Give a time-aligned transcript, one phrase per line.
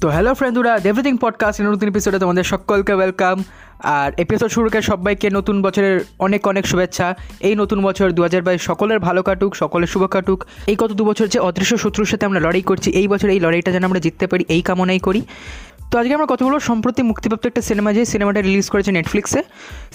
[0.00, 3.36] তো hello ফ্রেন্ডুরা everything podcast নতুন এপিসোডে তোমাদের সকলকে ওয়েলকাম
[3.96, 7.06] আর এপিসোড শুরুকে সবাইকে নতুন বছরের অনেক অনেক শুভেচ্ছা।
[7.48, 11.02] এই নতুন বছর দু হাজার বাইশ সকলের ভালো কাটুক, সকলের শুভ কাটুক। এই কত দু
[11.04, 14.26] বছর যে অদৃশ্য শত্রুর সাথে আমরা লড়াই করছি, এই বছর এই লড়াইটা যেন আমরা জিততে
[14.26, 15.20] পারি, এই কামনাই করি।
[15.90, 19.40] তো আজকে আমরা কতগুলো সম্প্রতি মুক্তিপ্রাপ্ত একটা সিনেমা যে সিনেমাটা রিলিজ করেছে নেটফ্লিক্সে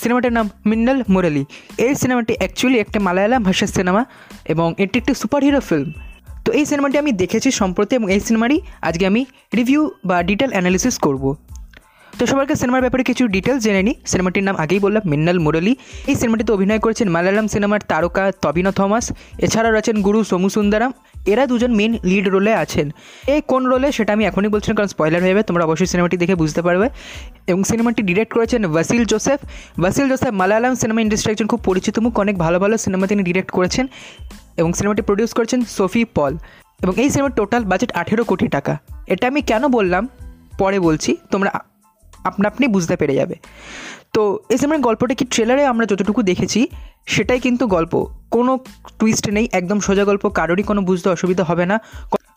[0.01, 1.43] সিনেমাটার নাম মিন্নাল মুরালি।
[1.85, 4.01] এই সিনেমাটি অ্যাকচুয়ালি একটা মালায়ালাম ভাষার সিনেমা
[4.53, 5.89] এবং এটি একটি সুপার হিরো ফিল্ম
[6.45, 9.21] তো এই সিনেমাটি আমি দেখেছি সম্প্রতি এবং এই সিনেমারই আজকে আমি
[9.57, 11.23] রিভিউ বা ডিটেল অ্যানালিসিস করব।
[12.13, 15.73] তো সবাইকে সিনেমার ব্যাপারে কিছু ডিটেলস জেনে নিই। সিনেমাটির নাম আগেই বললাম, মিন্নাল মুরলি।
[16.09, 19.05] এই সিনেমাটিতে অভিনয় করেছেন মালায়ালাম সিনেমার তারকা তবিন থমাস,
[19.45, 20.91] এছাড়াও রয়েছেন গুরু সোমু সুন্দরাম।
[21.31, 22.87] এরা দুজন মেন লিড রোলে আছেন।
[23.33, 26.15] এই কোন রোলে সেটা আমি এখনই বলছি না, কারণ স্পয়লার হয়ে যাবে, তোমরা অবশ্যই সিনেমাটি
[26.23, 26.87] দেখে বুঝতে পারবে।
[27.51, 29.39] এবং সিনেমাটি ডিরেক্ট করেছেন ওয়াসিল জোসেফ
[29.81, 33.51] ওয়াসিল জোসেফ মালায়ালাম সিনেমা ইন্ডাস্ট্রি একজন খুব পরিচিত মুখ, অনেক ভালো ভালো সিনেমা তিনি ডিরেক্ট
[33.57, 33.85] করেছেন।
[34.57, 36.37] এবং সিনেমাটি প্রডিউস করেছেন সোফি পল।
[36.83, 40.07] এবং এই সিনেমার টোটাল বাজেট আঠেরো কোটি টাকা। এটা আমি কেন বললাম?
[40.57, 41.51] পরে বলছি, তোমরা
[42.23, 43.35] আপনা আপনি বুঝতে পেরে যাবে।
[44.13, 46.67] তো এই সিনেমার গল্পটা কি ট্রেলারে আমরা যতটুকু দেখেছি,
[47.05, 48.59] সেটাই কিন্তু গল্প। কোনো
[48.99, 51.79] টুইস্ট নেই, একদম সোজা গল্প, কারোরই কোনো বুঝতে অসুবিধা হবে না।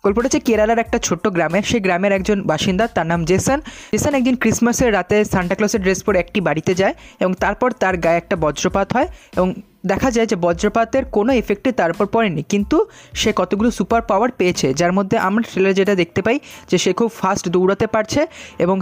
[0.09, 3.59] গল্পটা হচ্ছে কেরালার একটা ছোট্ট গ্রামে। সেই গ্রামের একজন বাসিন্দা, তার নাম জেসন।
[3.95, 8.37] জেসন একদিন ক্রিসমাসের রাতে সান্টাক্লসের ড্রেস পরে একটি বাড়িতে যায় এবং তারপর তার গায়ে একটা
[8.45, 9.48] বজ্রপাত হয় এবং
[9.91, 12.77] দেখা যায় যে বজ্রপাতের কোনো এফেক্টে তার উপর পড়েনি। কিন্তু
[13.20, 16.37] সে কতগুলো সুপার পাওয়ার পেয়েছে, যার মধ্যে আমরা ট্রেলার যেটা দেখতে পাই
[16.70, 18.20] যে সে খুব ফাস্ট দৌড়াতে পারছে
[18.65, 18.77] এবং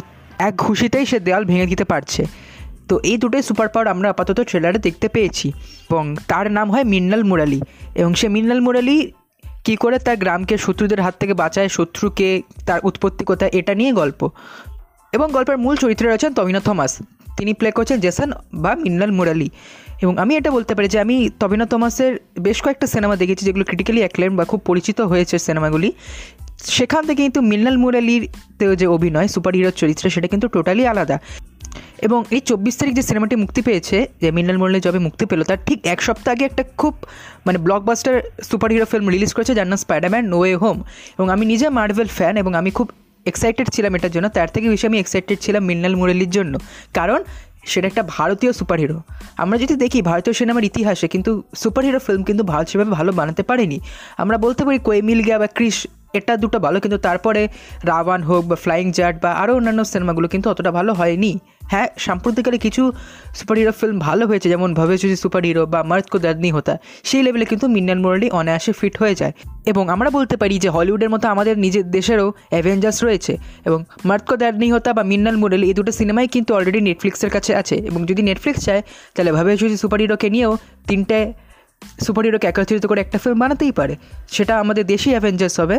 [0.48, 2.22] এক ঘুষিতেই সে দেওয়াল ভেঙে দিতে পারছে।
[2.88, 5.46] তো এই দুটোই সুপার পাওয়ার আমরা আপাতত ট্রেলারে দেখতে পেয়েছি
[5.88, 7.60] এবং তার নাম হয় মিন্নাল মুরালি
[8.00, 8.96] এবং সে মিন্নাল মুরালি
[9.66, 14.28] কী করে তার গ্রামকে শত্রুদের হাত থেকে বাঁচায়, শত্রুকে তার উৎপত্তি কোথায়, এটা নিয়ে গল্প।
[15.12, 16.98] এবং গল্পের মূল চরিত্রে রয়েছেন তবিনা থমাস।
[17.36, 19.50] তিনি প্লে করছেন জেসন বা মিন্নাল মুরালি।
[20.02, 24.00] এবং আমি এটা বলতে পারি যে আমি তবিনা থমাসের বেশ কয়েকটা সিনেমা দেখেছি যেগুলো ক্রিটিক্যালি
[24.00, 25.92] অ্যাক্লেম বা খুব পরিচিত হয়েছে সিনেমাগুলি।
[26.58, 28.28] সেখান থেকে কিন্তু মিন্নাল মুরালির
[28.76, 31.18] যে অভিনয় সুপার হিরোর চরিত্রে, সেটা কিন্তু টোটালি আলাদা।
[32.06, 35.60] এবং এই চব্বিশ তারিখ যে সিনেমাটি মুক্তি পেয়েছে, যে মিন্নাল মুরালি যবে মুক্তি পেল, তার
[35.66, 36.94] ঠিক এক সপ্তাহ আগে একটা খুব
[37.46, 38.16] মানে blockbuster
[38.48, 40.76] superhero film release করেছে, যার নাম স্পাইডারম্যান নো ওয়ে হোম
[41.16, 42.86] এবং আমি নিজে মার্ভেল ফ্যান এবং আমি খুব
[43.26, 46.54] এক্সাইটেড ছিলাম এটার জন্য, তার থেকে বেশি আমি এক্সাইটেড ছিলাম মিন্নাল মুরালির জন্য।
[46.98, 47.20] কারণ
[47.72, 48.98] সেটা একটা ভারতীয় সুপার হিরো
[49.42, 51.30] আমরা যদি দেখি ভারতীয় সিনেমার ইতিহাসে কিন্তু
[51.62, 53.78] সুপার হিরো ফিল্ম কিন্তু ভারত সেভাবে ভালো বানাতে পারেনি।
[54.22, 55.78] আমরা বলতে পারি কোয়ে মিল গিয়া বা ক্রিস
[56.18, 57.42] এটা দুটো ভালো, কিন্তু তারপরে
[57.90, 61.32] রাওয়ান হোক বা ফ্লাইং জাট বা আরও অন্যান্য সিনেমাগুলো কিন্তু অতটা ভালো হয়নি।
[61.72, 62.82] হ্যাঁ সাম্প্রতিককালে কিছু
[63.38, 66.74] সুপার হিরো ফিল্ম ভালো হয়েছে, যেমন ভবেশুজি সুপার হিরো বা মার্দ কো দাদনি হতা,
[67.08, 69.32] সেই লেভেলে কিন্তু মিন্নান মোরালি অনায়াসে ফিট হয়ে যায়।
[69.70, 73.32] এবং আমরা বলতে পারি যে হলিউডের মতো আমাদের নিজের দেশেরও অ্যাভেঞ্জার্স রয়েছে,
[73.68, 73.78] এবং
[74.08, 77.76] মার্দ কো দাদনি হতা বা মিন্নাল মোরালি এই দুটো সিনেমাই কিন্তু অলরেডি নেটফ্লিক্সের কাছে আছে।
[77.88, 78.82] এবং যদি নেটফ্লিক্স চায়,
[79.14, 80.52] তাহলে ভবেশুজি সুপার হিরোকে নিয়েও
[80.88, 81.18] তিনটে
[82.04, 83.94] সুপার হিরোকে একত্রিত করে একটা ফিল্ম বানাতেই পারে।
[84.34, 85.76] সেটা আমাদের দেশি অ্যাভেঞ্জার্স হবে,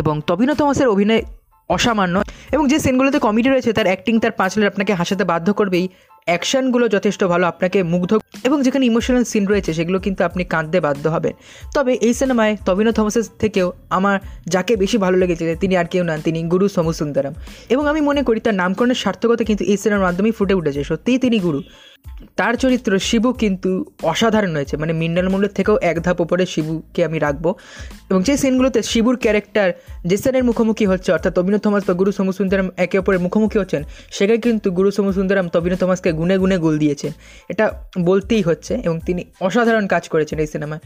[0.00, 1.22] এবং তবিন থমাসের অভিনয়
[1.68, 5.88] অসামান্য। এবং যে সিনগুলোতে কমেডি রয়েছে, তার অ্যাক্টিং তার পাঁচলের আপনাকে হাসাতে বাধ্য করবেই।
[6.26, 11.08] অ্যাকশানগুলো যথেষ্ট ভালো, আপনাকে মুগ্ধ এবং যেখানে ইমোশনাল সিন রয়েছে, সেগুলো কিন্তু আপনি কাঁদতে বাধ্য
[11.08, 11.32] হবেন।
[11.74, 16.20] তবে এই সিনেমায় তবিন থমাসের থেকেও আমার যাকে বেশি ভালো লেগেছে, তিনি আর কেউ নন,
[16.20, 17.32] তিনি গুরু সমু সুন্দরম
[17.68, 21.38] এবং আমি মনে করি, তার নামকরণের সার্থকতা কিন্তু এই সিনেমার মাধ্যমেই ফুটে উঠেছে। সত্যিই তিনি
[21.38, 21.62] গুরু।
[22.36, 27.18] তার চরিত্র শিবু কিন্তু অসাধারণ হয়েছে। মানে মিন্ডাল মূল্যের থেকেও এক ধাপ ওপরে শিবুকে আমি
[27.18, 27.54] রাখব।
[28.10, 29.72] এবং যে সিনগুলোতে শিবুর ক্যারেক্টার
[30.06, 32.32] জেসানের মুখোমুখি হচ্ছে, অর্থাৎ তবিন থমাস বা গুরু সমু
[32.76, 37.12] একে অপরের মুখোমুখি হচ্ছেন, সেখানে কিন্তু গুরু সমু সুন্দরম তবিন থমাসকে গুনে গুনে গোল দিয়েছে
[37.48, 40.80] এটা বলতেই হচ্ছে এবং তিনি অসাধারণ কাজ করেছেন এই সিনেমায়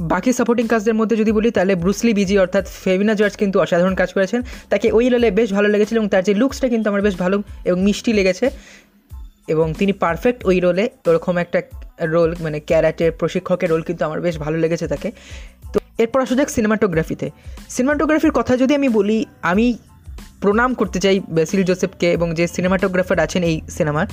[0.00, 4.12] বাকি সাপোর্টিং কাজদের মধ্যে যদি বলি, তাহলে ব্রুসলি বিজি অর্থাৎ ফেভিনা জর্জ কিন্তু অসাধারণ কাজ
[4.12, 7.42] করেছেন। তাকে ওই রোলে বেশ ভালো লেগেছিল এবং তার যে লুকসটা কিন্তু আমার বেশ ভালো
[7.64, 8.50] এবং মিষ্টি লেগেছে।
[9.52, 11.58] এবং তিনি পারফেক্ট ওই রোলে ওরকম একটা
[12.14, 15.08] রোল মানে ক্যারাটের প্রশিক্ষকের রোল কিন্তু আমার বেশ ভালো লেগেছে তাকে।
[15.72, 17.26] তো এরপর আসা যাক সিনেমাটোগ্রাফিতে
[17.70, 19.66] সিনেমাটোগ্রাফির কথা যদি আমি বলি, আমি
[20.42, 24.06] প্রণাম করতে চাই বেসিল জোসেফকে এবং যে সিনেমাটোগ্রাফার আছেন এই সিনেমার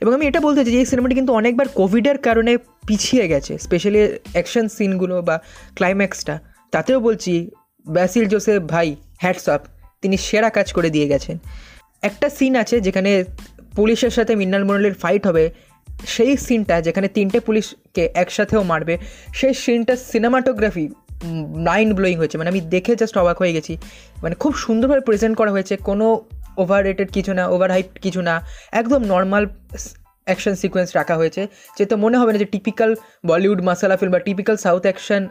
[0.00, 2.52] এবং আমি এটা বলতে চাই যে এই সিনেমাটি কিন্তু অনেকবার কোভিডের কারণে
[2.86, 4.00] পিছিয়ে গেছে স্পেশালি
[4.32, 5.36] অ্যাকশন সিনগুলো বা
[5.76, 6.34] ক্লাইম্যাক্সটা
[6.72, 7.32] তাতেও বলছি
[7.86, 8.88] ব্যাসিল জোসেফ ভাই
[9.18, 9.62] হ্যাটসঅপ
[10.02, 11.36] তিনি সেরা কাজ করে দিয়ে গেছেন।
[12.08, 13.10] একটা সিন আছে যেখানে
[13.76, 15.44] পুলিশের সাথে মিন্নাল মুরালির ফাইট হবে,
[16.14, 18.94] সেই সিনটা যেখানে তিনটে পুলিশকে একসাথেও মারবে,
[19.38, 20.84] সেই সিনটা সিনেমাটোগ্রাফি
[21.68, 23.74] মাইন্ড ব্লোয়িং হয়েছে। মানে আমি দেখে জাস্ট অবাক হয়ে গেছি।
[24.22, 26.06] মানে খুব সুন্দরভাবে প্রেজেন্ট করা হয়েছে, কোনো
[26.62, 28.34] ওভার রেটেড কিছু না ওভার হাইপ কিছু না,
[28.80, 29.44] একদম নর্মাল
[30.26, 31.42] অ্যাকশন সিকোয়েন্স রাখা হয়েছে,
[31.76, 32.90] যে তো মনে হবে না যে টিপিক্যাল
[33.30, 35.22] বলিউড মাসালা ফিল্ম বা টিপিক্যাল সাউথ অ্যাকশন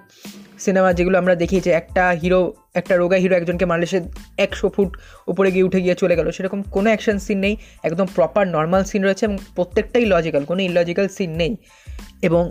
[0.65, 2.41] সিনেমা যেগুলো আমরা দেখি যে একটা হিরো
[2.79, 3.99] একটা রোগা হিরো একজনকে মারলে সে
[4.45, 4.89] একশো ফুট
[5.31, 7.53] উপরে গিয়ে উঠে গিয়ে চলে গেল। সেরকম কোনো অ্যাকশন সিন নেই,
[7.87, 11.51] একদম প্রপার নর্মাল সিন রয়েছে এবং প্রত্যেকটাই লজিক্যাল কোনো ইলজিক্যাল সিন নেই।
[12.27, 12.43] এবং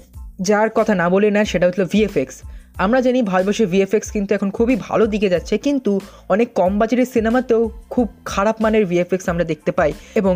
[0.48, 2.36] যার কথা না বলে না সেটা হচ্ছে ভিএফএক্স
[2.84, 5.92] আমরা জানি ভারতবর্ষে ভিএফএক্স কিন্তু এখন খুবই ভালো দিকে যাচ্ছে, কিন্তু
[6.34, 7.62] অনেক কম বাজেটের সিনেমাতেও
[7.94, 9.90] খুব খারাপ মানের ভিএফএক্স আমরা দেখতে পাই।
[10.20, 10.34] এবং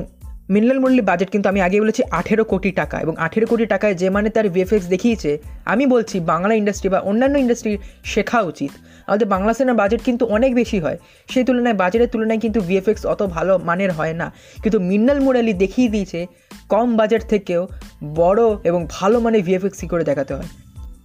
[0.50, 4.10] মিনলাল মুরলি বাজেট কিন্তু আমি আগে বলেছি আঠেরো কোটি টাকা এবং আঠেরো কোটি টাকায় যে
[4.10, 8.70] মানে তার ভিএফএক্স দেখিয়েছে, আমি বলছি বাংলা ইন্ডাস্ট্রি বা অন্যান্য ইন্ডাস্ট্রির শেখা উচিত।
[9.06, 10.98] আমাদের বাংলা সিনেমার বাজেট কিন্তু অনেক বেশি হয়।
[11.30, 14.32] সেই তুলনায় বাজেটের তুলনায় কিন্তু ভিএফএক্স অত ভালো মানের হয় না।
[14.62, 16.26] কিন্তু মিন্নাল মুরালি দেখিয়ে দিয়েছে,
[16.68, 17.68] কম বাজেট থেকেও
[18.14, 20.48] বড় এবং ভালো মানের ভিএফএক্স করে দেখাতে হয়।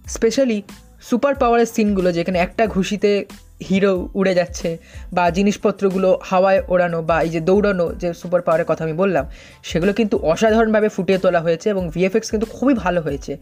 [0.08, 0.62] স্পেশালি
[1.00, 3.24] সুপার পাওয়ারের সিনগুলো যেখানে একটা ঘুষিতে
[3.68, 4.78] হিরো উড়ে যাচ্ছে
[5.12, 9.24] বা জিনিসপত্রগুলো হাওয়ায় ওড়ানো বা এই যে দৌড়ানো যে সুপার পাওয়ারের কথা আমি বললাম,
[9.62, 13.36] সেগুলো কিন্তু অসাধারণভাবে ফুটিয়ে তোলা হয়েছে এবং ভিএফএক্স কিন্তু খুবই ভালো হয়েছে।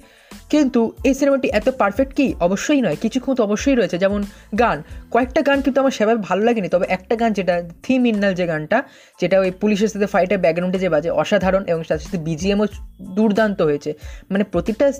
[0.51, 2.35] কিন্তু এই সিনেমাটি এত পারফেক্ট কি?
[2.41, 4.23] অবশ্যই নয়। কিছু তো অবশ্যই রয়েছে। যেমন
[4.59, 8.47] গান। কয়েকটা গান কিন্তু আমার সেভাবে ভালো লাগেনি। তবে একটা গান যেটা থিম ইন্নাল যে
[8.47, 8.83] গানটা,
[9.21, 12.67] যেটা ওই পুলিশের সাথে ফাইটের ব্যাকগ্রাউন্ডে যে বাজে, অসাধারণ এবং তার সাথে বিজিএমও
[13.03, 13.95] দুর্দান্ত হয়েছে।
[14.31, 14.93] মানে প্রতিটা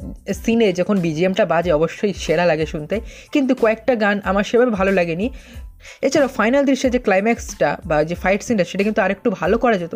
[0.45, 3.01] সিনে যখন বিজিএমটা বাজে, অবশ্যই সেরা লাগে শুনতে।
[3.33, 5.27] কিন্তু কয়েকটা গান আমার সেভাবে ভালো লাগেনি।
[6.07, 9.95] এছাড়া ফাইনাল দৃশ্যে যে ক্লাইম্যাক্সটা বা যে ফাইট সিনটা সেটা কিন্তু আরেকটু ভালো করা যেত।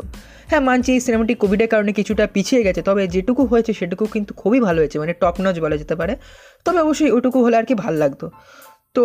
[0.50, 4.60] হ্যাঁ মানছি এই সিনেমাটি কোভিডের কারণে কিছুটা পিছিয়ে গেছে, তবে যেটুকু হয়েছে সেটুকু কিন্তু খুবই
[4.66, 6.12] ভালো হয়েছে মানে টপ নজ বলা যেতে পারে।
[6.64, 8.26] তবে অবশ্যই ওটুকু হলে আর কি ভালো লাগতো।
[8.96, 9.02] তো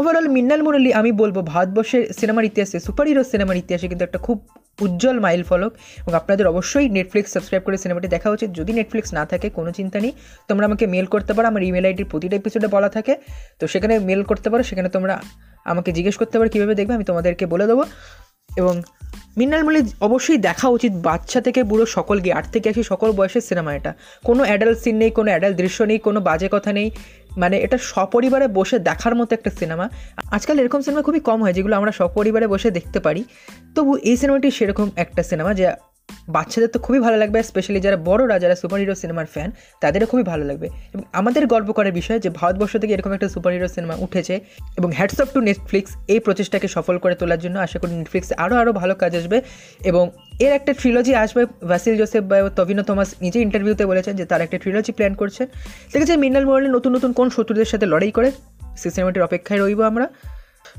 [0.00, 4.38] ওভারঅল মিন্নাল মুরলি, আমি বলব ভারতবর্ষের সিনেমার ইতিহাসে সুপার হিরো সিনেমার ইতিহাসে কিন্তু একটা খুব
[4.80, 9.26] উজ্জ্বল মাইল ফলক এবং আপনাদের অবশ্যই নেটফ্লিক্স সাবস্ক্রাইব করে সিনেমাটি দেখা উচিত। যদি নেটফ্লিক্স না
[9.26, 10.12] থাকে, কোনো চিন্তা নেই।
[10.48, 13.16] তোমরা আমাকে মেল করতে পারো। আমার ইমেল আইডির প্রতিটা এপিসোডে বলা থাকে।
[13.58, 15.22] তো সেখানে মেল করতে পারো। সেখানে তোমরা
[15.64, 16.94] আমাকে জিজ্ঞেস করতে পারো। কীভাবে দেখবে?
[16.94, 17.84] আমি তোমাদেরকে বলে দেবো।
[18.56, 18.82] এবং
[19.38, 23.70] মিনাল মলি অবশ্যই দেখা উচিত, বাচ্চা থেকে বুড়ো সকলকে, আট থেকে আসি সকল বয়সের সিনেমা
[23.78, 23.92] এটা।
[24.28, 26.88] কোনো অ্যাডাল্ট সিন নেই, কোনো অ্যাডাল্ট দৃশ্য নেই, কোনো বাজে কথা নেই।
[27.42, 29.86] মানে এটা সপরিবারে বসে দেখার মতো একটা সিনেমা।
[30.36, 33.22] আজকাল এরকম সিনেমা খুবই কম হয়, যেগুলো আমরা সপরিবারে বসে দেখতে পারি।
[33.74, 35.64] তবু এই সিনেমাটি সেরকম একটা সিনেমা যে
[36.28, 40.22] বাচ্চাদের তো খুবই ভালো লাগবে স্পেশালি যারা বড়রা, যারা সুপার হিরো সিনেমার ফ্যান তাদেরও খুবই
[40.22, 43.94] ভালো লাগবে। এবং আমাদের গর্ব করার বিষয় যে ভারতবর্ষ থেকে এরকম একটা সুপার হিরো সিনেমা
[43.98, 44.40] উঠেছে,
[44.78, 48.56] এবং হ্যাটস অফ টু নেটফ্লিক্স এই প্রচেষ্টাকে সফল করে তোলার জন্য আশা করি নেটফ্লিক্স আরও
[48.56, 49.42] আরও ভালো কাজ আসবে।
[49.84, 50.10] এবং
[50.40, 54.58] এর একটা ট্রিলজি আসবে ভাসিল জোসেফ বা তবিনো থমাস নিজে ইন্টারভিউতে বলেছেন যে তার একটা
[54.58, 55.46] ট্রিলজি প্ল্যান করছেন।
[55.92, 58.30] দেখেছে মিনাল মোরালি নতুন নতুন কোন শত্রুদের সাথে লড়াই করে?
[58.76, 60.08] সেই সিনেমাটির অপেক্ষায় রইব আমরা।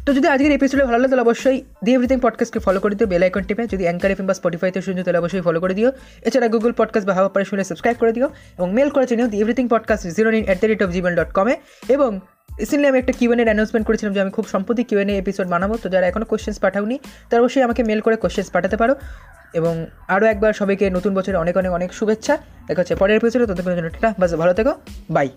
[0.06, 3.24] তো যদি আজকের এপিসোডে ভালো লাগে, তাহলে অবশ্যই দি এভরিথিং পডকাস্টকে ফলো করে দিও বেল
[3.24, 6.72] আইকন টিপে। যদি অ্যাঙ্কার এফএম বা স্পটিফাইতে শুনছো, তাহলে অবশ্যই ফলো করে দিও। এছাড়া গুগল
[6.72, 10.08] পডকাস্ট বা হাওয়া পারে শুনে সাবস্ক্রাইব করে দিও এবং মেল করে চিনিও the everything podcast
[10.08, 11.58] zero nine at the rate of Gmail dot কমে
[11.90, 12.20] এবং
[12.60, 16.08] রিসেন্টলি আমি একটা কিউএনের অ্যানাউন্সমেন্ট করেছিলাম যে আমি খুব সম্প্রতি কিউএনএ এপিসোড বানাবো। তো যারা
[16.08, 17.00] এখনও কোশ্চেন্স পাঠাওনি,
[17.30, 18.96] তারা অবশ্যই আমাকে মেল করে কোশ্চেন্স পাঠাতে পারো।
[19.54, 22.38] এবং আরও একবার সবাইকে নতুন বছরে অনেক অনেক অনেক শুভেচ্ছা।
[22.68, 24.74] দেখা হচ্ছে পরের এপিসোডে ততক্ষণের জন্য টাটা, বাস ভালো থেকো
[25.10, 25.30] বাই